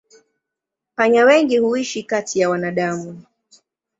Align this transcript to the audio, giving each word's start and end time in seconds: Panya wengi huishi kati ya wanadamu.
Panya 0.95 1.25
wengi 1.25 1.57
huishi 1.57 2.03
kati 2.03 2.39
ya 2.39 2.49
wanadamu. 2.49 3.23